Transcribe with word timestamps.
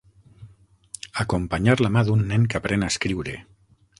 Acompanyar 1.25 1.77
la 1.87 1.93
mà 1.97 2.03
d'un 2.09 2.25
nen 2.33 2.49
que 2.53 2.61
aprèn 2.61 2.87
a 2.87 2.93
escriure. 2.95 3.39